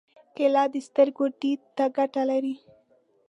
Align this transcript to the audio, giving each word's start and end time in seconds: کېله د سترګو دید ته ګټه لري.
کېله 0.35 0.63
د 0.73 0.75
سترګو 0.87 1.25
دید 1.41 1.61
ته 1.75 1.85
ګټه 1.97 2.23
لري. 2.31 2.55